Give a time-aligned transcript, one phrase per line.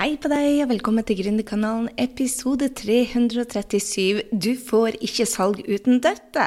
[0.00, 4.22] Hei på deg, og velkommen til Gründerkanalen, episode 337.
[4.32, 6.46] Du får ikke salg uten dette.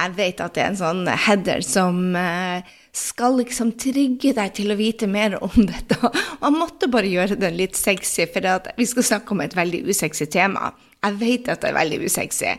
[0.00, 4.74] Jeg vet at det er en sånn header som eh, skal liksom trygge deg til
[4.74, 6.10] å vite mer om dette.
[6.42, 10.26] Man måtte bare gjøre den litt sexy, for vi skal snakke om et veldig usexy
[10.34, 10.74] tema.
[11.06, 12.58] Jeg vet at det er veldig usexy.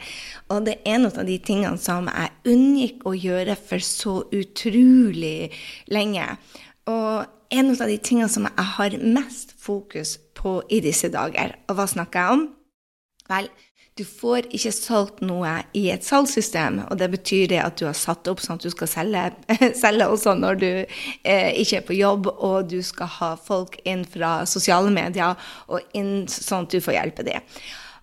[0.55, 5.51] Og det er en av de tingene som jeg unngikk å gjøre for så utrolig
[5.91, 6.31] lenge.
[6.87, 11.55] Og en av de tingene som jeg har mest fokus på i disse dager.
[11.69, 12.47] Og hva snakker jeg om?
[13.29, 13.49] Vel,
[13.97, 17.97] du får ikke solgt noe i et salgssystem, og det betyr det at du har
[17.97, 19.25] satt opp sånn at du skal selge,
[19.83, 24.01] selge også når du eh, ikke er på jobb, og du skal ha folk inn
[24.09, 25.37] fra sosiale medier
[25.69, 27.45] og inn sånn at du får hjelpe dem.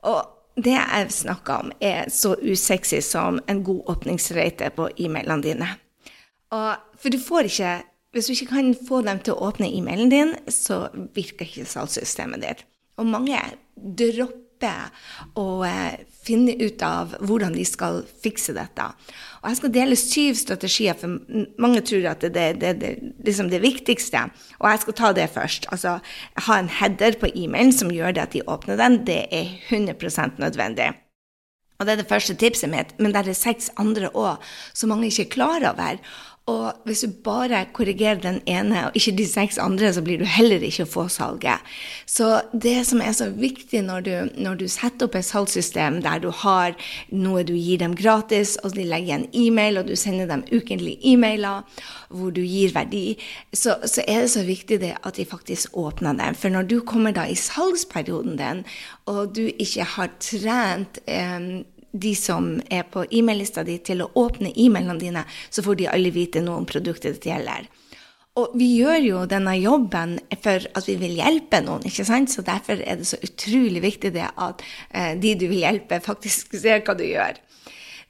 [0.06, 5.70] Og det jeg snakker om, er så usexy som en god åpningsrate på e-mailene dine.
[6.54, 7.74] Og, for du får ikke
[8.14, 12.42] hvis du ikke kan få dem til å åpne e-mailen din, så virker ikke salgssystemet
[12.42, 12.64] ditt.
[12.98, 13.38] Og mange
[13.76, 14.90] dropper
[15.40, 18.88] å eh, finne ut av hvordan de skal fikse dette.
[19.40, 21.20] Og jeg skal dele syv strategier, for
[21.62, 22.90] mange tror at det er det, det,
[23.24, 24.26] liksom det, viktigste.
[24.58, 25.70] Og jeg skal ta det først.
[25.72, 25.96] Altså
[26.48, 29.00] ha en header på e-mailen som gjør det at de åpner den.
[29.08, 30.90] Det er 100% nødvendig.
[31.80, 34.42] Og det er det første tipset mitt, men det er seks andre òg
[34.76, 35.96] som mange ikke er klar over.
[36.50, 40.26] Og hvis du bare korrigerer den ene og ikke de seks andre, så blir du
[40.26, 41.62] heller ikke å få salget.
[42.10, 46.22] Så det som er så viktig når du, når du setter opp et salgssystem der
[46.22, 46.74] du har
[47.14, 50.98] noe du gir dem gratis, og de legger en e-mail, og du sender dem ukentlige
[51.12, 51.66] e-mailer
[52.10, 53.04] hvor du gir verdi,
[53.52, 56.34] så, så, er det så viktig det at de faktisk åpner dem.
[56.34, 58.64] For når du kommer da i salgsperioden din,
[59.10, 64.52] og du ikke har trent eh, de som er på e-mail-lista di, til å åpne
[64.54, 67.68] e-mailene dine, så får de alle vite noe om produktet det gjelder.
[68.38, 72.30] Og vi gjør jo denne jobben for at vi vil hjelpe noen, ikke sant?
[72.30, 74.62] så derfor er det så utrolig viktig det at
[74.94, 77.40] eh, de du vil hjelpe, faktisk ser hva du gjør.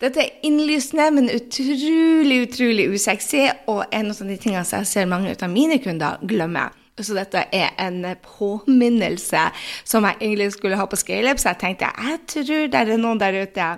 [0.00, 5.10] Dette er innlysende, men utrolig, utrolig usexy, og en av de tingene som jeg ser
[5.10, 6.72] mange av mine kunder glemmer.
[7.04, 9.46] Så dette er en påminnelse
[9.84, 13.20] som jeg egentlig skulle ha på scaleup, så jeg tenkte jeg tror det er noen
[13.20, 13.70] der ute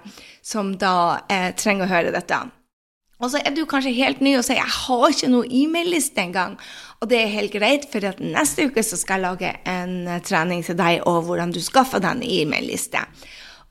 [0.42, 2.40] som da eh, trenger å høre dette.
[3.22, 6.56] Og så er du kanskje helt ny og sier 'jeg har ikke noe e-mail-liste engang'.
[7.00, 11.02] Og det er helt greit, for neste uke skal jeg lage en trening til deg
[11.06, 12.98] og hvordan du skaffer deg en e-mail-liste.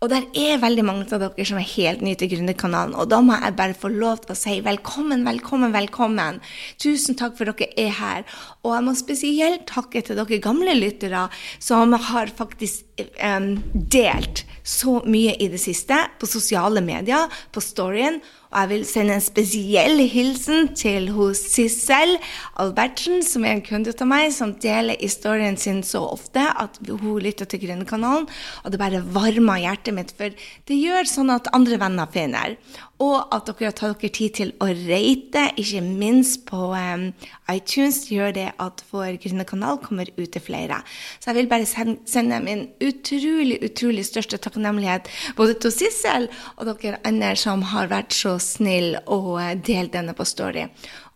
[0.01, 2.95] Og der er veldig mange av dere som er helt nye til Gründerkanalen.
[2.97, 6.39] Og da må jeg bare få lov til å si velkommen, velkommen, velkommen.
[6.81, 8.25] Tusen takk for dere er her.
[8.65, 11.27] Og jeg må spesielt takke til dere gamle lyttere
[11.61, 13.51] som har faktisk um,
[13.93, 18.17] delt så mye i det siste på sosiale medier, på storyen
[18.51, 22.17] og jeg vil sende en spesiell hilsen til hos Sissel
[22.59, 27.21] Albertsen, som er en kunde av meg, som deler historien sin så ofte at hun
[27.23, 28.27] lytter til Grønnekanalen.
[28.65, 30.35] Og det bare varmer hjertet mitt, for
[30.67, 32.57] det gjør sånn at andre venner finner
[33.01, 37.07] og at dere har tatt dere tid til å rate, ikke minst på um,
[37.49, 40.81] iTunes, gjør det at vår gründerkanal kommer ut til flere.
[41.19, 47.01] Så jeg vil bare sende min utrolig, utrolig største takknemlighet både til Sissel og dere
[47.07, 50.67] andre som har vært så snille og uh, delt denne på Story.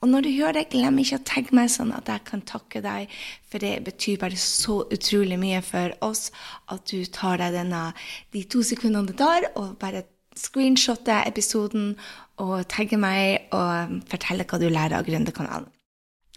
[0.01, 2.81] Og når du gjør det, glem ikke å tagge meg sånn at jeg kan takke
[2.83, 3.13] deg,
[3.49, 6.27] for det betyr bare så utrolig mye for oss
[6.69, 7.87] at du tar deg denne,
[8.35, 10.03] de to sekundene det tar, og bare
[10.39, 11.93] screenshotte episoden
[12.41, 15.69] og tagge meg og fortelle hva du lærer av Gründerkanalen.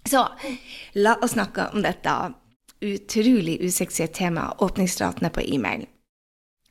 [0.08, 0.22] Så
[0.96, 2.14] la oss snakke om dette
[2.78, 5.86] utrolig usexy temaet åpningsratene på e-mail.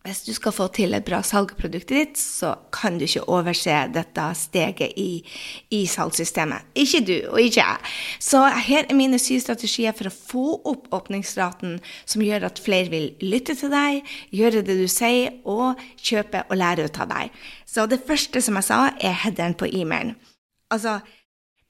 [0.07, 3.25] Hvis du skal få til et bra salg av produktet ditt, så kan du ikke
[3.27, 5.19] overse dette steget i,
[5.75, 6.69] i salgssystemet.
[6.79, 7.91] Ikke du, og ikke jeg.
[8.23, 12.87] Så her er mine syv strategier for å få opp åpningsraten, som gjør at flere
[12.93, 17.43] vil lytte til deg, gjøre det du sier, og kjøpe og lære ut av deg.
[17.67, 20.15] Så det første, som jeg sa, er headeren på e-mailen.
[20.71, 21.01] Altså,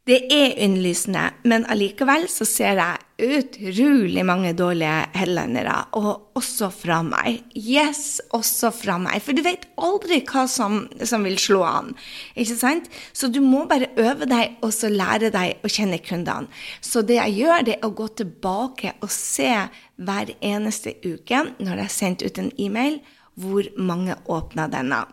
[0.08, 7.02] det er innlysende, men allikevel så ser jeg utrolig mange dårlige headlinere, og også fra
[7.04, 7.42] meg.
[7.58, 9.20] Yes, også fra meg.
[9.26, 11.92] For du vet aldri hva som, som vil slå an.
[12.40, 12.88] Ikke sant?
[13.12, 16.48] Så du må bare øve deg og så lære deg å kjenne kundene.
[16.80, 19.52] Så det jeg gjør, det er å gå tilbake og se
[19.98, 23.02] hver eneste uke når jeg har sendt ut en e-mail,
[23.38, 25.04] hvor mange åpna denne.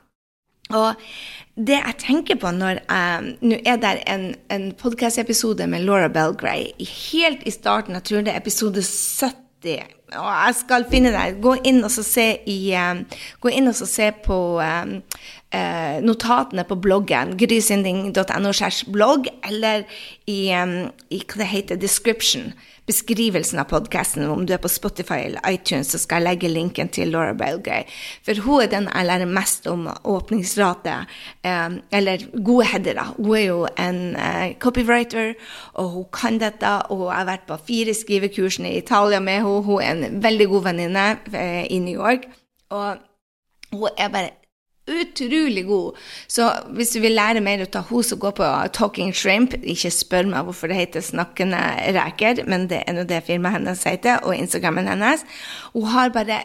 [0.72, 0.94] Og
[1.54, 6.72] det jeg tenker på når jeg Nå er det en, en podkast-episode med Laura Belgray
[6.80, 9.94] helt i starten, jeg tror det er episode 70.
[10.12, 11.40] Og jeg skal finne deg.
[11.42, 13.04] Gå inn og se, i, um,
[13.40, 14.98] gå inn og se på um,
[15.54, 18.52] eh, notatene på bloggen, grysynding.no
[18.92, 19.84] blogg, eller
[20.26, 20.78] i, um,
[21.10, 22.52] i, hva det heter, description,
[22.88, 24.26] beskrivelsen av podkasten.
[24.28, 27.86] Om du er på Spotify eller iTunes, så skal jeg legge linken til Laura Belgay.
[28.26, 30.98] For hun er den jeg lærer mest om åpningsrate,
[31.44, 33.06] eh, eller gode headere.
[33.16, 35.34] Hun er jo en eh, copywriter,
[35.74, 36.74] og hun kan dette.
[36.92, 39.62] Og jeg har vært på fire skrivekursene i Italia med henne.
[39.64, 42.26] Hun er en veldig god venninne eh, i New York.
[42.74, 42.98] Og
[43.74, 44.32] hun er bare
[44.84, 46.00] utrolig god.
[46.28, 49.56] Så hvis du vil lære mer ut av henne, så gå på Talking Shrimp.
[49.62, 51.60] Ikke spør meg hvorfor det heter Snakkende
[51.96, 55.24] reker, men det er nå det firmaet hennes heter, og Instagrammen hennes.
[55.72, 56.42] Hun har bare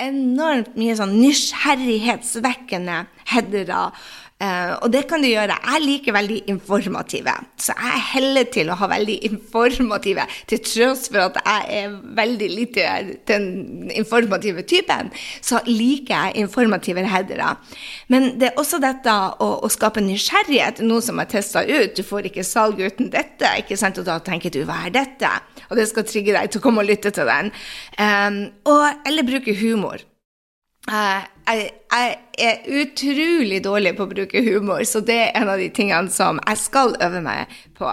[0.00, 3.90] enormt mye sånn nysgjerrighetsvekkende headere
[4.40, 5.56] Uh, og det kan du gjøre.
[5.68, 11.26] Jeg liker veldig informative, så jeg heller til å ha veldig informative, til tross for
[11.26, 12.86] at jeg er veldig lite
[13.28, 15.10] den informative typen,
[15.44, 17.52] så liker jeg informative headere.
[18.08, 21.92] Men det er også dette å, å skape nysgjerrighet, noe som er testa ut.
[21.96, 24.00] Du får ikke salg uten dette, ikke sant?
[24.00, 25.30] og da tenker du hva er dette?
[25.68, 27.52] Og det skal trigge deg til å komme og lytte til den.
[28.00, 30.00] Um, og, eller bruke humor.
[30.88, 35.60] Uh, jeg, jeg, er utrolig dårlig på å bruke humor, så det er en av
[35.60, 37.90] de tingene som jeg skal øve meg på.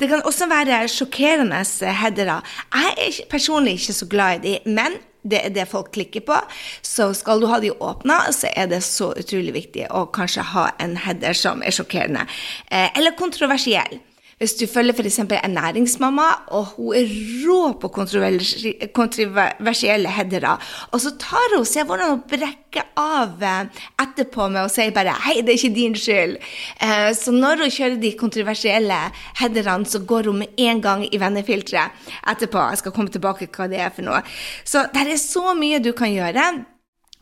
[0.00, 1.62] Det kan også være sjokkerende
[2.00, 2.40] headere.
[2.74, 6.40] Jeg er personlig ikke så glad i de, men det er det folk klikker på.
[6.82, 10.68] Så skal du ha de åpna, så er det så utrolig viktig å kanskje ha
[10.82, 12.26] en header som er sjokkerende.
[12.66, 14.02] Uh, eller kontroversiell.
[14.38, 15.18] Hvis du følger f.eks.
[15.18, 16.26] en næringsmamma,
[16.56, 17.06] og hun er
[17.44, 20.56] rå på kontroversielle headere,
[20.90, 25.14] og så tar hun ser hvordan hun brekker av eh, etterpå med å si bare
[25.14, 26.36] 'Hei, det er ikke din skyld'.
[26.82, 29.00] Eh, så når hun kjører de kontroversielle
[29.40, 31.90] headerne, så går hun med en gang i vennefilteret
[32.26, 32.70] etterpå.
[32.70, 34.22] Jeg skal komme tilbake til hva det er for noe.
[34.64, 36.73] Så det er så mye du kan gjøre.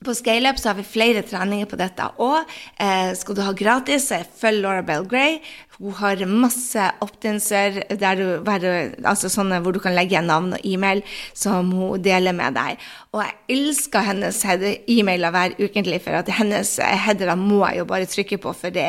[0.04, 2.42] På ScaleUp så har vi flere treninger på dette Og
[2.82, 5.38] Eh, skal du ha gratis, så følg Laura Belgray.
[5.78, 11.02] Hun har masse oppdanser altså sånne hvor du kan legge igjen navn og e-mail
[11.34, 12.82] som hun deler med deg.
[13.12, 16.76] Og jeg elsker hennes e-mailer hver ukentlig, for at hennes
[17.06, 18.88] headere må jeg jo bare trykke på, for det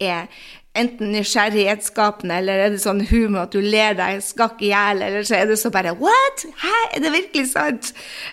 [0.00, 0.28] er
[0.74, 5.26] enten nysgjerrighetsskapende, eller er det sånn humor at du ler deg skakk i hjel, eller
[5.26, 6.44] så er det så bare What?
[6.62, 7.92] Hæ, er det virkelig sant?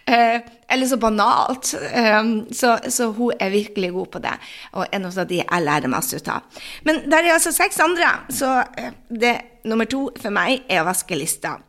[0.09, 0.41] Eh,
[0.71, 1.73] eller så banalt.
[1.91, 2.21] Eh,
[2.57, 4.35] så, så, hun er virkelig god på det,
[4.73, 6.61] og en av de jeg lærer mest ut av.
[6.88, 9.35] Men der er altså seks andre, så eh, det
[9.65, 11.59] nummer to for meg er å vaske lista.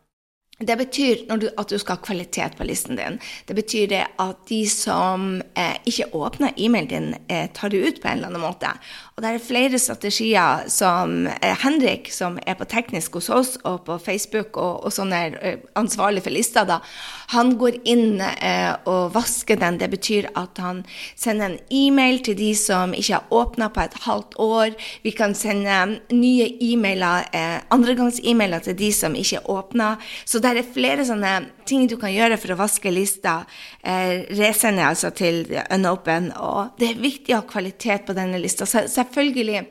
[0.62, 3.18] Det betyr du, at du skal ha kvalitet på listen din.
[3.48, 8.02] Det betyr det at de som eh, ikke åpner e-mailen din, eh, tar det ut
[8.02, 8.70] på en eller annen måte.
[9.12, 13.82] Og det er flere strategier som eh, Henrik, som er på teknisk hos oss og
[13.84, 16.78] på Facebook og, og sånn er eh, ansvarlig for lista, da,
[17.34, 19.76] han går inn eh, og vasker den.
[19.80, 20.82] Det betyr at han
[21.12, 24.76] sender en e-mail til de som ikke har åpna på et halvt år.
[25.04, 29.94] Vi kan sende nye e-mailer, eh, andregangs-e-mailer til de som ikke åpna.
[30.24, 31.34] Så det er flere sånne
[31.68, 33.42] ting du kan gjøre for å vaske lista.
[33.84, 36.30] Eh, resende altså til Unopen.
[36.36, 38.68] Og det er viktig å ha kvalitet på denne lista.
[38.68, 39.66] Så, selvfølgelig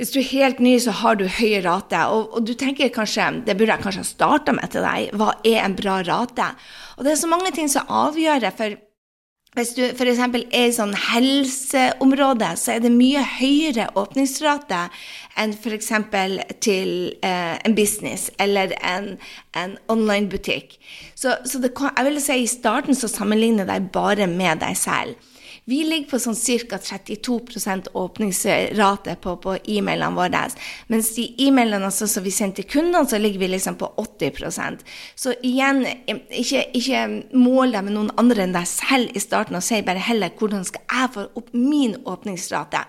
[0.00, 3.26] hvis du er helt ny, så har du høy rate, og, og, du tenker kanskje
[3.44, 5.10] det burde jeg kanskje ha starta med til deg.
[5.12, 6.46] Hva er en bra rate?
[6.96, 8.54] Og det er så mange ting som avgjør det.
[8.56, 8.78] for
[9.58, 10.20] hvis du f.eks.
[10.22, 14.84] er i sånn helseområde, så er det mye høyere åpningsrate
[15.42, 15.90] enn f.eks.
[16.62, 16.92] til
[17.26, 19.16] eh, en business eller en,
[19.58, 20.78] en online-butikk.
[21.18, 25.18] Så, så det, jeg vil si i starten så sammenligner deg bare med deg selv.
[25.70, 26.78] Vi ligger på sånn ca.
[26.82, 30.42] 32% åpningsrate på, på e-mailene våre.
[30.90, 34.82] Mens de e-mailene altså, som vi sender til kundene, så ligger vi liksom på 80%
[35.14, 37.04] Så igjen, ikke, ikke
[37.38, 40.66] mål deg med noen andre enn deg selv i starten, og si bare heller hvordan
[40.66, 42.82] skal jeg få opp min åpningsrate.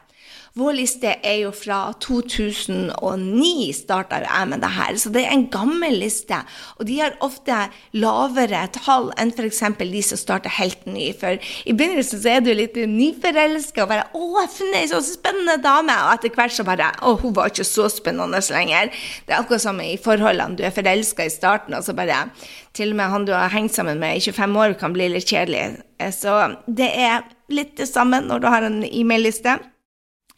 [0.60, 5.46] Vår liste er jo fra 2009 starta jeg med det her, så det er en
[5.48, 6.42] gammel liste.
[6.76, 7.56] Og de har ofte
[7.96, 9.62] lavere tall enn f.eks.
[9.80, 11.14] de som starter helt ny.
[11.16, 14.92] For i begynnelsen så er du litt nyforelska og bare 'Å, jeg har funnet ei
[14.92, 18.92] så spennende dame!' Og etter hvert så bare 'Å, hun var ikke så spennende lenger'.
[19.26, 20.58] Det er akkurat som i forholdene.
[20.58, 22.30] Du er forelska i starten, og så bare
[22.74, 25.28] Til og med han du har hengt sammen med i 25 år, kan bli litt
[25.28, 25.82] kjedelig.
[26.12, 29.60] Så det er litt det samme når du har en e-mail-liste.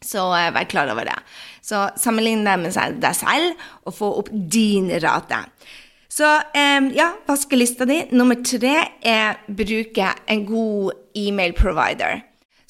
[0.04, 1.16] Så eh, vær klar over det.
[1.64, 5.40] Så sammenlign det med deg selv og få opp din rate.
[6.14, 6.28] Så
[6.94, 7.96] ja, vaske lista di.
[8.14, 12.20] Nummer tre er bruke en god e-mail provider.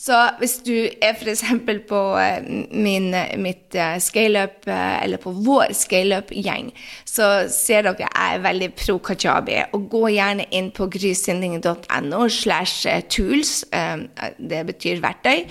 [0.05, 1.43] Så hvis du er f.eks.
[1.89, 2.45] på eh,
[2.77, 3.07] min,
[3.41, 6.69] mitt eh, scaleup, eh, eller på vår scaleup-gjeng,
[7.09, 9.57] så ser dere jeg er veldig pro kajabi.
[9.73, 15.47] Og gå gjerne inn på grysynding.no slash tools, det betyr verktøy.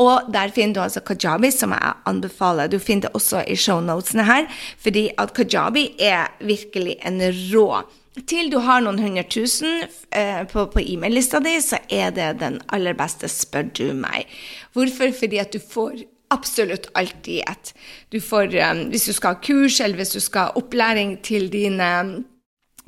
[0.00, 2.72] Og der finner du altså kajabi, som jeg anbefaler.
[2.72, 4.48] Du finner det også i shownotene her,
[4.80, 7.20] fordi at kajabi er virkelig en
[7.52, 7.82] rå
[8.28, 12.60] til du har noen hundre tusen eh, på, på e-mail-lista di, så er det den
[12.74, 14.30] aller beste, spør du meg.
[14.76, 15.12] Hvorfor?
[15.14, 16.02] Fordi at du får
[16.34, 17.72] absolutt alt i ett.
[18.12, 21.48] Du får, um, hvis du skal ha kurs, eller hvis du skal ha opplæring til
[21.52, 21.90] dine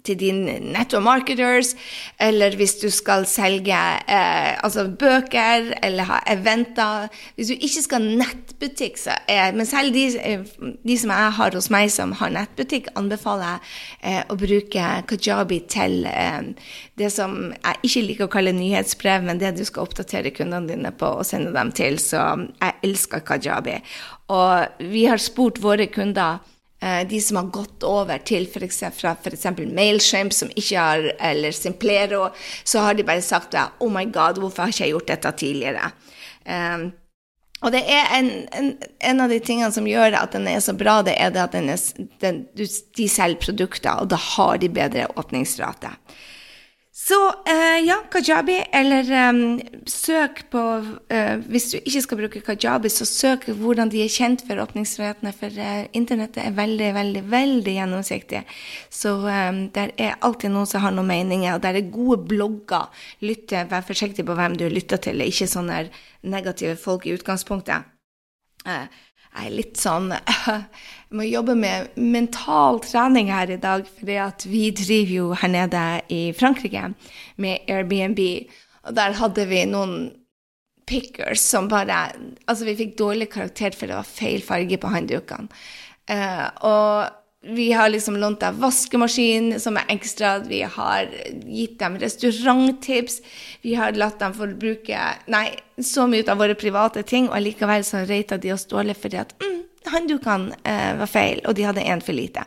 [0.05, 1.75] til dine netto marketers,
[2.21, 8.05] eller hvis du skal selge eh, altså bøker eller ha eventer Hvis du ikke skal
[8.05, 10.45] ha nettbutikk, så er Men selv de, eh,
[10.87, 13.59] de, som jeg har hos meg som har nettbutikk, anbefaler
[14.03, 16.53] jeg eh, å bruke kajabi til eh,
[16.99, 20.93] det som jeg ikke liker å kalle nyhetsbrev, men det du skal oppdatere kundene dine
[20.93, 21.99] på og sende dem til.
[22.01, 22.21] Så
[22.61, 23.79] jeg elsker kajabi.
[24.31, 29.13] Og vi har spurt våre kunder Eh, de som har gått over til eksempel, fra
[29.13, 29.45] f.eks.
[29.69, 32.31] Mailshimp, som ikke har, eller Simplero,
[32.65, 35.93] så har de bare sagt Oh my God, hvorfor har ikke jeg gjort dette tidligere?
[36.49, 36.89] Um,
[37.61, 38.71] og det er en, en,
[39.05, 41.57] en, av de tingene som gjør at den er så bra, det er det at
[41.59, 41.81] er,
[42.23, 45.93] den, de selger produkter, og da har de bedre åpningsrate.
[47.01, 52.91] Så uh, ja, kajabi, eller um, søk på uh, Hvis du ikke skal bruke kajabi,
[52.93, 57.77] så søk hvordan de er kjent for åpningsretene, for uh, internettet er veldig, veldig, veldig
[57.79, 58.43] gjennomsiktig.
[58.93, 62.91] Så um, der er alltid noen som har noen meninger, og der er gode blogger.
[63.25, 65.87] Lytte, Vær forsiktig på hvem du lytter til, ikke sånne
[66.21, 67.89] negative folk i utgangspunktet.
[68.69, 68.85] Uh,
[69.31, 70.11] jeg er litt sånn
[71.11, 75.85] Jeg må jobbe med mental trening her i dag, fordi vi driver jo her nede
[76.15, 76.93] i Frankrike
[77.43, 78.21] med Airbnb.
[78.87, 79.97] Og der hadde vi noen
[80.87, 82.13] pickers som bare
[82.47, 85.51] Altså, vi fikk dårlig karakter for det var feil farge på handdukene.
[86.11, 90.39] Uh, og vi har liksom lånt av vaskemaskin som er ekstra.
[90.39, 91.09] Vi har
[91.47, 93.23] gitt dem restauranttips.
[93.63, 95.47] Vi har latt dem få bruke nei,
[95.81, 99.33] så mye av våre private ting, og likevel så rata de oss dårlig fordi at
[99.41, 99.57] mm,
[99.89, 102.45] hånddukene eh, var feil, og de hadde én for lite.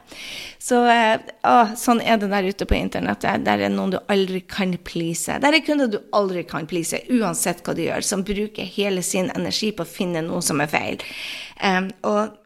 [0.62, 3.41] Så eh, å, sånn er det der ute på internettet.
[3.50, 5.41] Der er noen du aldri kan please.
[5.41, 9.33] Der er kunder du aldri kan please, uansett hva du gjør, som bruker hele sin
[9.33, 11.01] energi på å finne noe som er feil.
[11.57, 12.38] Eh, og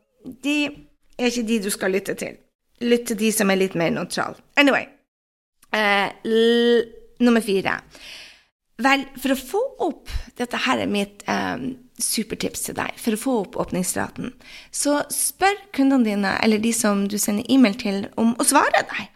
[0.47, 0.86] de
[1.17, 2.37] er ikke de du skal lytte til.
[2.85, 4.37] Lytt til de som er litt mer nøytrale.
[4.59, 4.85] Anyway.
[5.73, 6.13] Eh,
[7.19, 7.79] nummer fire.
[8.77, 12.93] Vel, for å få opp Dette her er mitt um, supertips til deg.
[13.01, 14.35] For å få opp åpningsraten,
[14.69, 19.07] så spør kundene dine, eller de som du sender e-mail til, om å svare deg.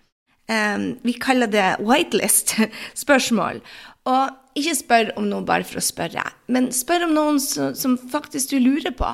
[0.50, 3.62] Um, vi kaller det whitelist-spørsmål.
[4.10, 8.00] Og ikke spør om noe bare for å spørre, men spør om noen som, som
[8.02, 9.12] faktisk du lurer på.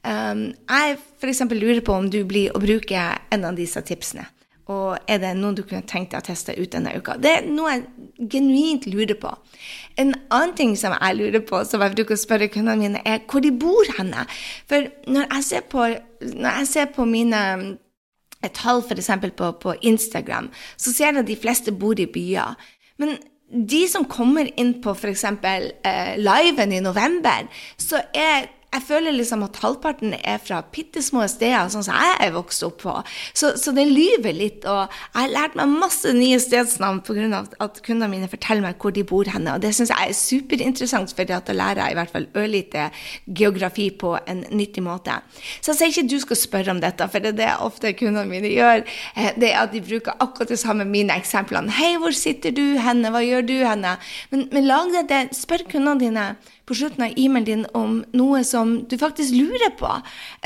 [0.00, 1.42] Um, jeg f.eks.
[1.52, 4.24] lurer på om du blir å bruke en av disse tipsene.
[4.70, 7.16] Og er det noe du kunne tenkt deg å teste ut denne uka?
[7.18, 9.32] Det er noe jeg genuint lurer på.
[9.98, 13.24] En annen ting som jeg lurer på, som jeg bruker å spørre kundene mine, er
[13.26, 14.26] hvor de bor henne.
[14.70, 19.10] For når jeg ser på, jeg ser på mine eh, tall f.eks.
[19.40, 22.54] På, på Instagram, så ser jeg at de fleste bor i byer.
[23.02, 23.18] Men
[23.50, 25.26] de som kommer inn på f.eks.
[25.26, 31.24] Eh, liven i november, så er jeg føler liksom at halvparten er fra bitte små
[31.30, 32.92] steder, sånn som jeg er vokst opp på.
[33.34, 34.62] Så, så det lyver litt.
[34.62, 37.42] Og jeg har lært meg masse nye stedsnavn pga.
[37.58, 39.56] at kundene mine forteller meg hvor de bor henne.
[39.56, 42.84] Og det syns jeg er superinteressant, for da lærer jeg i hvert fall ørlite
[43.26, 45.18] geografi på en nyttig måte.
[45.58, 48.30] Så jeg sier ikke du skal spørre om dette, for det er det ofte kundene
[48.30, 48.84] mine gjør.
[49.16, 51.74] Eh, det er at de bruker akkurat det samme mine eksemplene.
[51.74, 53.10] Hei, hvor sitter du henne?
[53.10, 53.98] Hva gjør du henne?
[54.30, 56.30] Men, men lag det, spør kundene dine
[56.70, 59.90] på slutten av e-mailen din om noe som du faktisk lurer på,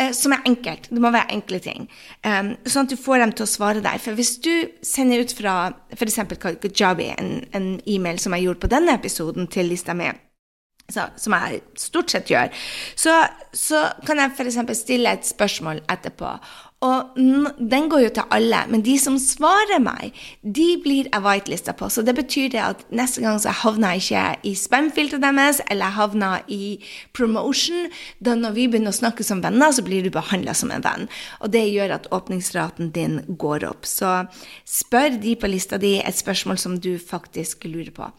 [0.00, 0.88] eh, som er enkelt.
[0.88, 1.88] Det må være enkle ting.
[2.24, 4.00] Um, sånn at du får dem til å svare deg.
[4.00, 4.52] For hvis du
[4.84, 5.56] sender ut fra
[5.92, 6.20] f.eks.
[6.64, 10.08] Kajabi en, en e-mail som jeg gjorde på denne episoden, til lista mi,
[10.92, 12.52] som jeg stort sett gjør,
[12.96, 13.20] så,
[13.52, 14.60] så kan jeg f.eks.
[14.80, 16.32] stille et spørsmål etterpå.
[16.84, 20.12] Og den går jo til alle, men de som svarer meg,
[20.42, 21.88] de blir jeg whitelista på.
[21.88, 25.88] Så det betyr det at neste gang så havner jeg ikke i spam-filteret deres, eller
[25.88, 26.64] jeg havner i
[27.16, 27.88] promotion.
[28.24, 31.08] Da når vi begynner å snakke som venner, så blir du behandla som en venn.
[31.40, 33.88] Og det gjør at åpningsraten din går opp.
[33.88, 34.12] Så
[34.68, 38.10] spør de på lista di et spørsmål som du faktisk lurer på.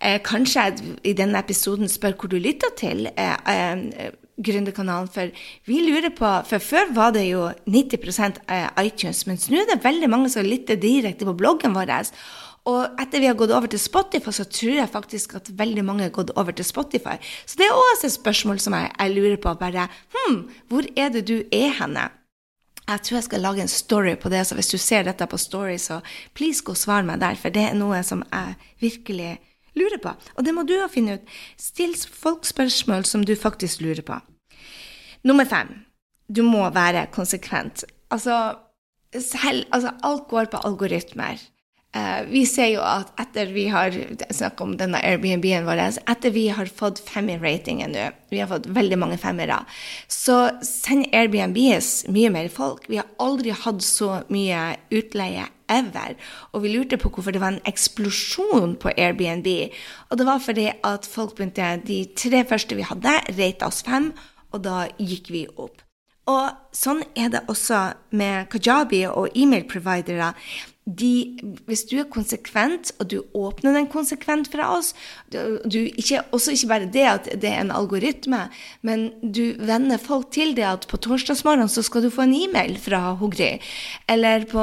[0.00, 0.70] Eh, kanskje
[1.02, 3.08] i denne episoden spør hvor du lytter til.
[3.16, 5.30] Eh, eh, Gründerkanalen, for
[5.68, 8.40] vi lurer på For før var det jo 90%
[8.82, 11.92] iTunes, mens nå er det veldig mange som lytter direkte på bloggen vår.
[12.64, 16.06] Og etter vi har gått over til Spotify, så tror jeg faktisk at veldig mange
[16.06, 17.18] har gått over til Spotify.
[17.44, 19.54] Så det er også et spørsmål som jeg, jeg lurer på.
[19.54, 22.08] bare, hm, Hvor er det du er henne?
[22.88, 25.36] Jeg tror jeg skal lage en story på det, så hvis du ser dette på
[25.36, 26.00] story, så
[26.34, 29.38] please gå og svar meg der, for det er noe som jeg virkelig
[29.78, 30.12] lurer på.
[30.36, 31.32] Og det må du jo finne ut.
[31.60, 34.20] Still folk spørsmål som du faktisk lurer på.
[35.24, 35.72] Nummer fem.
[36.28, 37.84] Du må være konsekvent.
[38.12, 38.56] Altså,
[39.12, 41.40] selv, altså alt går på algoritmer.
[41.94, 46.48] Uh, vi ser jo at etter vi har snakket om denne Airbnb-en vår, etter vi
[46.50, 49.60] har fått femmer-ratingen nå, vi har fått veldig mange femmere,
[50.10, 52.88] så sender Airbnbs mye mer folk.
[52.90, 56.18] Vi har aldri hatt så mye utleie ever.
[56.52, 59.48] Og vi lurte på hvorfor det var en eksplosjon på Airbnb.
[60.10, 64.12] Og det var fordi at folk begynte De tre første vi hadde, rata oss fem,
[64.52, 65.83] og da gikk vi opp.
[66.30, 67.80] Og sånn er det også
[68.16, 70.32] med kajabi og e-mail-providere
[70.84, 74.90] de, hvis du er konsekvent, og du åpner den konsekvent fra oss
[75.32, 78.42] du, ikke, Også ikke bare det at det er en algoritme,
[78.84, 82.76] men du venner folk til det at på torsdagsmorgen så skal du få en e-mail
[82.80, 83.56] fra Hogri.
[84.08, 84.60] Eller på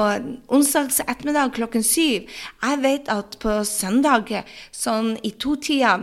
[0.54, 2.30] onsdags ettermiddag klokken syv.
[2.62, 4.30] Jeg vet at på søndag
[4.72, 5.98] sånn i to-tida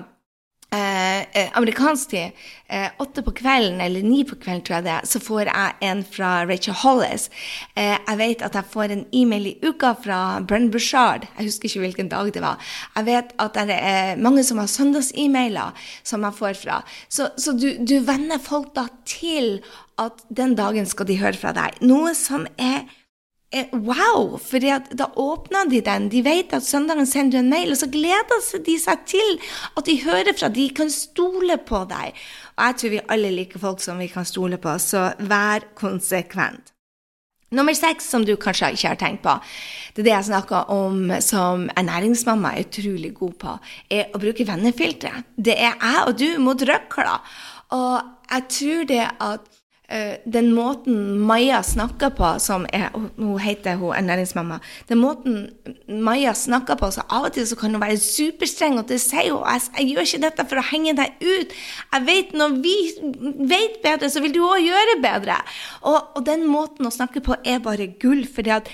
[0.71, 2.31] Eh, eh, amerikansk tid,
[2.67, 6.03] eh, åtte på kvelden, eller ni på kvelden, tror jeg det, så får jeg en
[6.05, 7.31] fra Rachel Hollis.
[7.75, 11.25] Eh, jeg vet at jeg får en e-mail i uka fra Brenn Bushard.
[11.39, 12.61] Jeg husker ikke hvilken dag det var.
[12.97, 15.73] Jeg vet at det er mange som har søndags-e-mailer
[16.03, 16.83] som jeg får fra.
[17.09, 19.63] Så, så du, du venner folk da til
[19.97, 21.81] at den dagen skal de høre fra deg.
[21.81, 22.98] Noe som er Eh,
[23.73, 24.37] wow!
[24.39, 26.09] For da åpner de den.
[26.13, 29.37] De vet at søndagen sender en mail, og så gleder de seg til
[29.77, 32.17] at de hører fra De kan stole på deg.
[32.57, 36.75] Og jeg tror vi alle liker folk som vi kan stole på, så vær konsekvent.
[37.49, 39.33] Nummer seks, som du kanskje ikke har tenkt på,
[39.97, 43.55] det er det jeg snakker om som ernæringsmamma er utrolig god på,
[43.89, 45.15] er å bruke vennefiltre.
[45.33, 47.15] Det er jeg og du mot røkla.
[47.73, 47.95] Og
[48.29, 49.49] jeg tror det at
[50.29, 55.39] den måten Maja snakker på, som er, hun heter hun ernæringsmamma Den måten
[55.89, 59.33] Maja snakker på, så av og til så kan hun være superstreng, og det sier
[59.33, 61.57] hun jeg, jeg gjør ikke dette for å henge deg ut.
[61.95, 62.77] Jeg vet Når vi
[63.49, 65.39] vet bedre, så vil du òg gjøre bedre.
[65.81, 68.69] Og, og, den måten å snakke på er bare gull, fordi at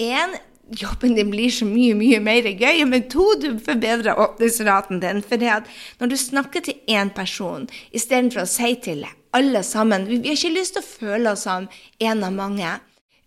[0.00, 0.38] en
[0.76, 2.84] jobben din blir så mye mye mer gøy.
[2.88, 5.22] Men to, du forbedrer åpningsraten din.
[5.26, 10.08] For det at når du snakker til én person istedenfor å si til alle sammen
[10.08, 11.68] Vi har ikke lyst til å føle oss som
[12.02, 12.72] en av mange.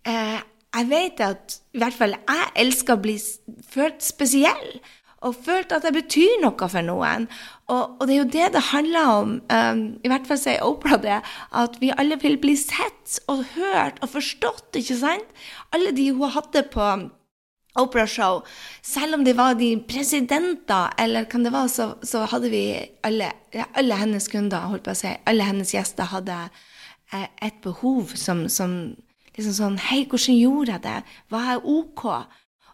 [0.04, 0.40] Eh,
[0.74, 3.16] jeg vet at i hvert fall jeg elsker å bli
[3.70, 4.78] følt spesiell.
[5.24, 7.24] Og følt at jeg betyr noe for noen.
[7.72, 9.30] Og, og det er jo det det handler om.
[9.48, 11.20] Um, I hvert fall sier Opera det.
[11.48, 15.30] At vi alle vil bli sett og hørt og forstått, ikke sant?
[15.72, 16.90] Alle de hun hadde på
[17.80, 18.42] Opera-show.
[18.82, 22.62] Selv om det var de presidenter, eller kan det være, så, så hadde vi
[23.02, 23.32] alle,
[23.74, 26.36] alle, hennes kunder, holdt på å si, alle hennes gjester hadde
[27.12, 28.94] eh, et behov som, som
[29.34, 30.98] liksom sånn Hei, hvordan gjorde jeg det?
[31.32, 32.04] Hva er OK?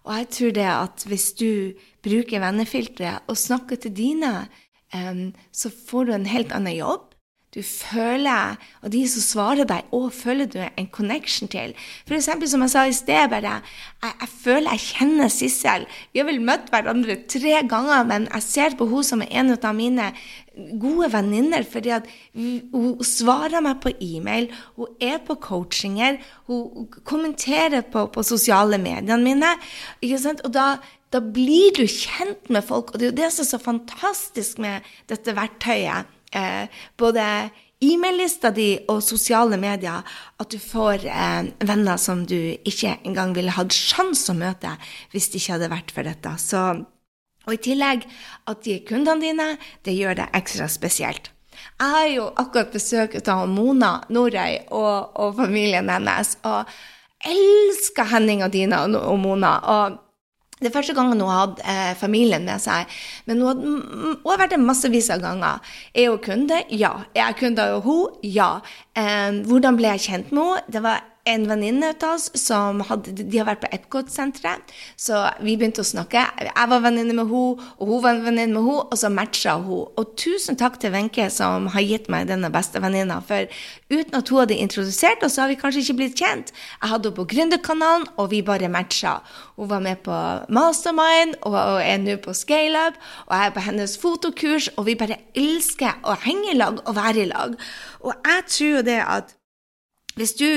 [0.00, 1.52] Og jeg tror det at hvis du
[2.04, 4.32] bruker vennefilteret og snakker til dine,
[4.96, 7.09] um, så får du en helt annen jobb
[7.50, 11.72] du føler, og de som svarer deg, òg føler du en connection til.
[12.06, 13.72] For eksempel, som jeg sa i sted, bare jeg,
[14.06, 15.86] jeg føler jeg kjenner Sissel.
[16.12, 19.74] Vi har vel møtt hverandre tre ganger, men jeg ser på henne som en av
[19.74, 20.06] mine
[20.78, 24.46] gode venninner, fordi at hun svarer meg på e-mail,
[24.78, 29.56] hun er på coachinger, hun kommenterer på, på sosiale mediene mine.
[29.98, 30.46] ikke sant?
[30.46, 30.76] Og da,
[31.10, 34.62] da blir du kjent med folk, og det er jo det som er så fantastisk
[34.62, 37.24] med dette verktøyet eh, både
[37.80, 40.04] e-mail-lista di og sosiale medier
[40.40, 42.38] at du får eh, venner som du
[42.68, 44.76] ikke engang ville hatt sjanse å møte
[45.14, 46.34] hvis det ikke hadde vært for dette.
[46.42, 46.64] Så,
[47.46, 48.06] og i tillegg
[48.50, 49.50] at de er kundene dine,
[49.86, 51.32] det gjør det ekstra spesielt.
[51.80, 56.68] Jeg har jo akkurat besøk av Mona Norøy og, og familien hennes, og
[57.26, 59.56] elsker Henning og Dina og, Mona.
[59.60, 59.98] og
[60.60, 62.88] det er første gangen hun hadde eh, familien med seg.
[63.28, 65.72] Men hun, had, hun har vært det massevis av ganger.
[65.94, 66.60] Er hun kunde?
[66.68, 66.92] Ja.
[67.14, 68.26] Er jeg kunde av henne?
[68.28, 68.50] Ja.
[68.92, 70.66] Eh, hvordan ble jeg kjent med henne?
[70.70, 74.72] Det var en venninne av oss som hadde, de har vært på Epcot-senteret.
[74.96, 76.22] Så vi begynte å snakke.
[76.46, 79.90] Jeg var venninne med henne, og hun var venninne med henne, og så matcha hun.
[80.00, 83.20] Og tusen takk til Wenche som har gitt meg denne bestevenninna.
[83.26, 83.50] For
[83.92, 86.54] uten at hun hadde introdusert oss, så har vi kanskje ikke blitt kjent.
[86.80, 89.18] Jeg hadde henne på Gründerkanalen, og vi bare matcha.
[89.60, 90.16] Hun var med på
[90.48, 92.96] Mastermind og er nå på ScaleUp,
[93.28, 96.96] og jeg er på hennes fotokurs, og vi bare elsker å henge i lag og
[96.96, 97.56] være i lag.
[98.00, 99.36] Og jeg tror det at
[100.16, 100.48] hvis du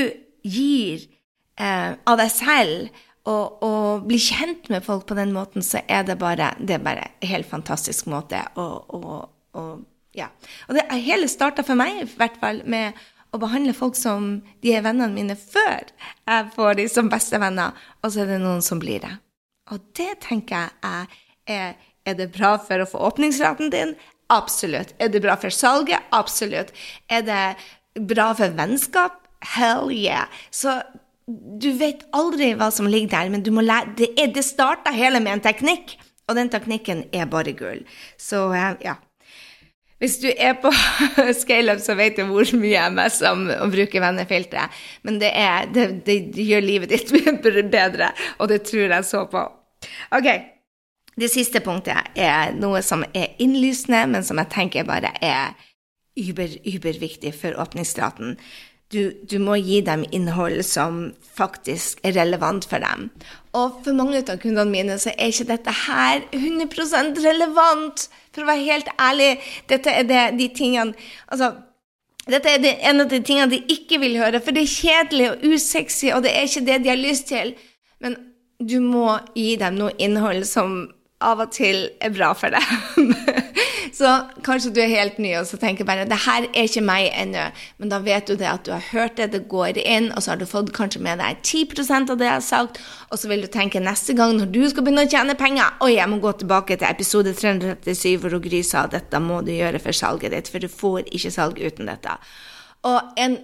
[0.43, 1.07] gir
[1.59, 6.03] eh, av deg selv og, og blir kjent med folk på den måten, så er
[6.07, 9.23] det bare, det er bare en helt fantastisk måte å, å,
[9.55, 9.63] å
[10.13, 10.27] ja.
[10.67, 12.99] Og det hele starta for meg, i hvert fall, med
[13.33, 15.87] å behandle folk som de er vennene mine før
[16.27, 19.13] jeg får de som bestevenner, og så er det noen som blir det.
[19.71, 21.03] Og det tenker jeg
[21.47, 23.93] er Er det bra for å få åpningsraten din?
[24.27, 24.89] Absolutt.
[24.99, 26.03] Er det bra for salget?
[26.11, 26.73] Absolutt.
[27.07, 27.55] Er det
[27.95, 29.22] bra for vennskap?
[29.43, 30.27] Hell yeah.
[30.51, 30.79] Så
[31.27, 34.91] du vet aldri hva som ligger der, men du må lære Det, er, det starta
[34.95, 35.95] hele med en teknikk,
[36.27, 37.83] og den teknikken er bare gull.
[38.19, 38.97] Så eh, ja.
[40.03, 40.71] Hvis du er på
[41.41, 44.81] scaleup, så vet du hvor mye jeg messer om å bruke vennefilteret.
[45.07, 47.13] Men det, er, det, det, gjør livet ditt
[47.71, 49.45] bedre, og det tror jeg så på.
[50.15, 50.27] Ok,
[51.13, 55.53] Det siste punktet er noe som er innlysende, men som jeg tenker bare er
[56.17, 58.35] uber, uberviktig for åpningsstraten.
[58.93, 63.07] Du, du, må gi dem innhold som faktisk er relevant for dem.
[63.57, 68.07] Og for mange av kundene mine så er ikke dette her 100% relevant.
[68.33, 69.31] For å være helt ærlig,
[69.71, 70.93] dette er det, de tingene
[71.33, 71.53] Altså,
[72.29, 75.29] dette er det, en av de tingene de ikke vil høre, for det er kjedelig
[75.31, 77.55] og usexy, og det er ikke det de har lyst til.
[78.03, 78.15] Men
[78.61, 80.85] du må gi dem noe innhold som
[81.23, 83.13] av og til er bra for dem.
[83.93, 84.09] Så
[84.45, 87.45] kanskje du er helt ny og så tenker bare det her er ikke meg ennå.
[87.77, 90.33] Men da vet du det at du har hørt det, det går inn, og så
[90.33, 92.81] har du fått kanskje med deg 10% av det jeg har sagt,
[93.13, 95.93] og så vil du tenke neste gang når du skal begynne å tjene penger Oi,
[95.99, 99.95] jeg må gå tilbake til episode 337 hvor Gry sa dette må du gjøre for
[99.95, 102.17] salget ditt, for du får ikke salg uten dette.
[102.89, 103.37] Og en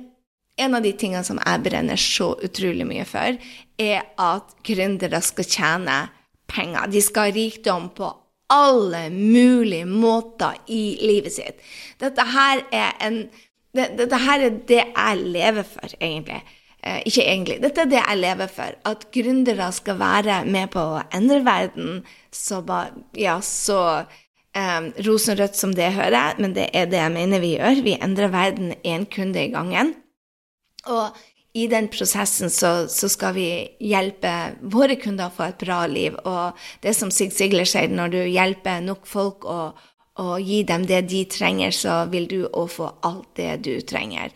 [0.60, 3.38] en av de tingene som jeg brenner så utrolig mye for,
[3.80, 6.00] er at gründere skal tjene
[6.52, 6.90] penger.
[6.92, 8.10] De skal ha rikdom på
[8.50, 11.60] alle mulige måter i livet sitt.
[12.02, 13.20] Dette her er, en,
[13.78, 16.42] det, dette her er det jeg lever for, egentlig.
[16.80, 17.60] Eh, ikke egentlig.
[17.64, 18.80] Dette er det jeg lever for.
[18.90, 22.02] At gründere skal være med på å endre verden
[22.34, 22.62] så,
[23.20, 27.84] ja, så eh, rosenrødt som det hører, men det er det jeg mener vi gjør.
[27.86, 29.94] Vi endrer verden én kunde i gangen.
[30.90, 31.12] Og
[31.60, 33.50] i den prosessen så, så, skal vi
[33.84, 36.18] hjelpe våre kunder å få et bra liv.
[36.30, 39.60] Og det som Sig Sigler sier, når du hjelper nok folk å,
[40.20, 44.36] å gi dem det de trenger, så vil du òg få alt det du trenger.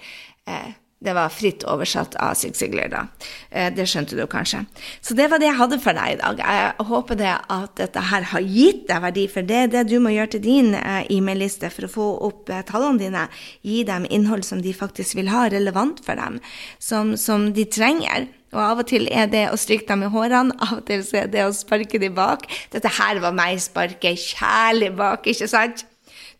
[0.49, 0.71] Eh,
[1.03, 3.05] det var fritt oversatt av Sig Sigler, da.
[3.51, 4.63] Eh, det skjønte du kanskje.
[5.03, 6.43] Så det var det jeg hadde for deg i dag.
[6.43, 9.97] Jeg håper det at dette her har gitt deg verdi, for det er det du
[10.03, 13.25] må gjøre til din eh, e-mail-liste for å få opp eh, tallene dine.
[13.67, 16.39] Gi dem innhold som de faktisk vil ha, relevant for dem,
[16.79, 18.29] som, som de trenger.
[18.53, 21.31] Og av og til er det å stryke dem i hårene, av og til er
[21.33, 22.45] det å sparke dem bak.
[22.73, 25.85] Dette her var meg sparke kjærlig bak, ikke sant?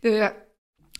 [0.04, 0.10] Du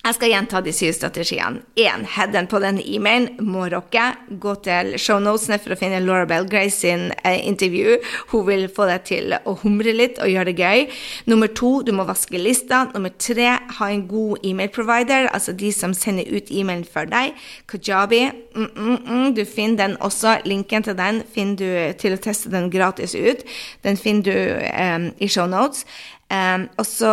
[0.04, 1.62] jeg skal gjenta de syv strategiene.
[1.80, 2.04] 1.
[2.14, 4.02] Headen på den e-mailen må rocke.
[4.40, 7.96] Gå til shownotene for å finne Laura Belgray sin eh, intervju.
[8.34, 10.84] Hun vil få deg til å humre litt og gjøre det gøy.
[11.32, 12.82] Nummer to, du må vaske lista.
[12.92, 17.32] Nummer tre, ha en god e-mail-provider, altså de som sender ut e-mailen for deg.
[17.72, 20.36] Kajabi, mm, mm, mm, du finner den også.
[20.44, 23.40] Linken til den finner du til å teste den gratis ut.
[23.88, 25.88] Den finner du eh, i shownotes.
[26.34, 27.10] Um, og så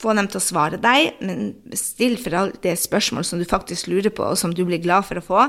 [0.00, 3.88] få dem til å svare deg, men still for all det spørsmål som du faktisk
[3.90, 5.46] lurer på, og som du blir glad for å få.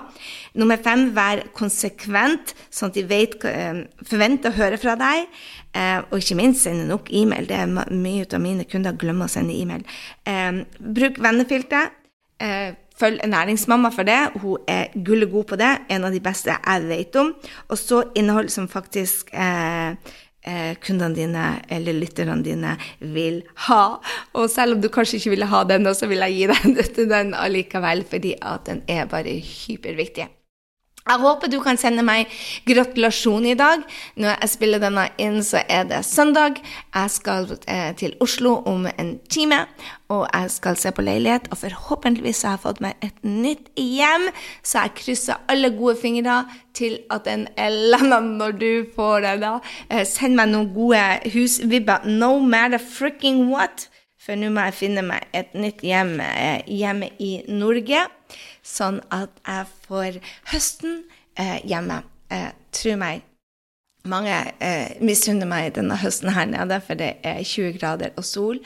[0.60, 5.30] Nummer fem, vær konsekvent, sånn at de vet, um, forventer å høre fra deg.
[5.76, 7.48] Uh, og ikke minst sende nok e-mail.
[7.48, 9.86] Det er mye av mine kunder glemmer å sende e-mail.
[10.28, 10.64] Um,
[10.98, 11.94] bruk vennefilter.
[12.42, 14.30] Uh, Følg næringsmamma for det.
[14.40, 15.72] Hun er gullegod på det.
[15.92, 17.34] En av de beste jeg vet om.
[17.68, 19.98] Og så innhold som faktisk eh,
[20.84, 23.98] kundene dine eller lytterne dine vil ha.
[24.38, 27.36] Og selv om du kanskje ikke ville ha den, så vil jeg gi deg den
[27.38, 30.30] allikevel, fordi at den er bare hyperviktig.
[31.06, 32.32] Jeg håper du kan sende meg
[32.66, 33.84] gratulasjon i dag.
[34.18, 36.58] Når jeg spiller denne inn, så er det søndag.
[36.96, 39.60] Jeg skal eh, til Oslo om en time,
[40.10, 41.46] og jeg skal se på leilighet.
[41.54, 44.32] Og forhåpentligvis har jeg fått meg et nytt hjem,
[44.66, 46.40] så jeg krysser alle gode fingre
[46.74, 49.36] til at den er landa når du får det.
[49.46, 49.60] da.
[49.92, 53.92] Eh, send meg noen gode husvibber, no matter fricking what.
[54.18, 58.08] For nå må jeg finne meg et nytt hjem eh, hjemme i Norge
[58.66, 60.20] sånn at jeg får
[60.52, 61.04] høsten
[61.40, 62.02] eh, hjemme.
[62.34, 63.26] Eh, tro meg,
[64.10, 68.60] mange eh, misunner meg denne høsten her nede, for det er 20 grader og sol.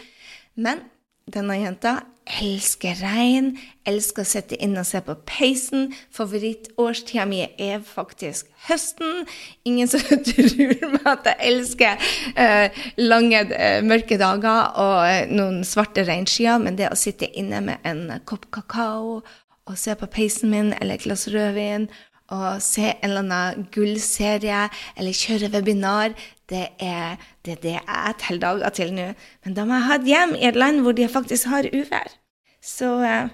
[0.59, 0.83] Men
[1.29, 1.99] denne jenta
[2.39, 3.53] elsker regn,
[3.89, 5.89] elsker å sitte inne og se på peisen.
[6.13, 9.25] Favorittårstida mi er faktisk høsten.
[9.69, 15.63] Ingen som tror meg at jeg elsker eh, lange, eh, mørke dager og eh, noen
[15.67, 19.21] svarte regnskyer, men det å sitte inne med en kopp kakao
[19.69, 21.87] og se på peisen min eller et glass rødvin
[22.33, 26.13] og se en eller annen gullserie eller kjøre webinar.
[26.49, 29.07] Det er, det er det jeg teller dager til nå.
[29.45, 32.13] Men da må jeg ha et hjem i et land hvor de faktisk har uvær.
[32.61, 33.31] Så eh,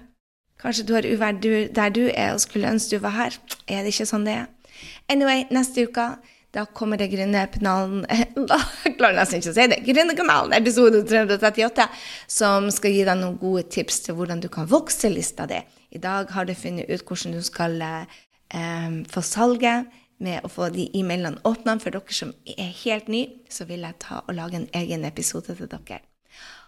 [0.61, 3.39] kanskje du har uvær der du er og skulle ønske du var her.
[3.67, 4.47] Er det ikke sånn det er?
[5.11, 6.09] Anyway, neste uke
[6.55, 8.05] da kommer det Gründerkanalen
[8.85, 9.81] Jeg klarer nesten ikke å si det.
[9.83, 11.87] Gründerkanalen, episode 338,
[12.31, 15.59] som skal gi deg noen gode tips til hvordan du kan vokse lista di.
[15.95, 19.87] I dag har du funnet ut hvordan du skal eh, få salget
[20.19, 21.77] med å få de e-mailene åpna.
[21.79, 25.55] For dere som er helt nye, så vil jeg ta og lage en egen episode
[25.55, 26.01] til dere.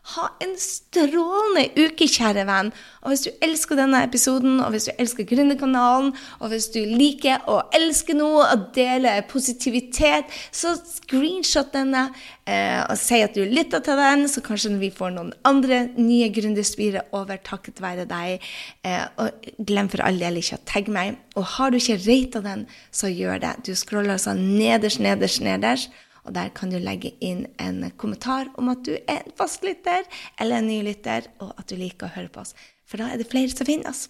[0.07, 2.69] Ha en strålende uke, kjære venn.
[3.03, 7.43] Og hvis du elsker denne episoden, og hvis du elsker Gründerkanalen, og hvis du liker
[7.51, 12.05] å elske noe og dele positivitet, så screenshot denne
[12.47, 16.31] eh, og si at du lytter til den, så kanskje vi får noen andre nye
[16.31, 18.47] gründerspirer over takket være deg.
[18.87, 21.19] Eh, og glem for all del ikke å tagge meg.
[21.35, 23.55] Og har du ikke rata den, så gjør det.
[23.67, 26.03] Du scroller altså nederst, nederst, nederst.
[26.27, 30.03] Og der kan du legge inn en kommentar om at du er en fastlytter
[30.37, 32.53] eller en ny lytter, og at du liker å høre på oss.
[32.87, 34.07] For da er det flere som finner oss.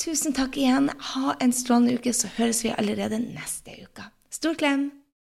[0.00, 0.92] Tusen takk igjen.
[1.14, 4.10] Ha en strålende uke, så høres vi allerede neste uke.
[4.30, 4.90] Stor klem!